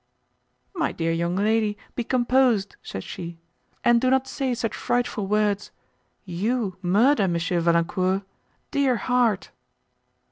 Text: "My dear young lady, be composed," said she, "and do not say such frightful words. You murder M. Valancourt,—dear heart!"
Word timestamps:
"My 0.73 0.91
dear 0.91 1.11
young 1.11 1.35
lady, 1.35 1.77
be 1.93 2.03
composed," 2.03 2.75
said 2.81 3.03
she, 3.03 3.37
"and 3.83 4.01
do 4.01 4.09
not 4.09 4.25
say 4.27 4.55
such 4.55 4.75
frightful 4.75 5.27
words. 5.27 5.69
You 6.25 6.77
murder 6.81 7.25
M. 7.25 7.37
Valancourt,—dear 7.37 8.95
heart!" 8.95 9.51